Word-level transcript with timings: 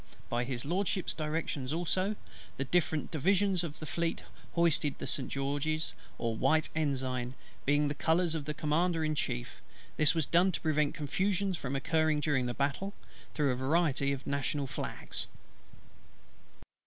By 0.29 0.45
HIS 0.45 0.65
LORDSHIP'S 0.65 1.13
directions 1.13 1.71
also, 1.71 2.15
the 2.57 2.63
different 2.65 3.11
divisions 3.11 3.63
of 3.63 3.77
the 3.77 3.85
Fleet 3.85 4.23
hoisted 4.53 4.97
the 4.97 5.05
St. 5.05 5.29
George's 5.29 5.93
or 6.17 6.35
white 6.35 6.69
ensign, 6.75 7.35
being 7.67 7.87
the 7.87 7.93
colours 7.93 8.33
of 8.33 8.45
the 8.45 8.55
Commander 8.55 9.05
in 9.05 9.13
Chief: 9.13 9.61
this 9.97 10.15
was 10.15 10.25
done 10.25 10.51
to 10.53 10.61
prevent 10.61 10.95
confusion 10.95 11.53
from 11.53 11.75
occurring 11.75 12.19
during 12.19 12.47
the 12.47 12.55
battle, 12.55 12.95
through 13.35 13.51
a 13.51 13.55
variety 13.55 14.11
of 14.11 14.25
national 14.25 14.65
flags. 14.65 15.27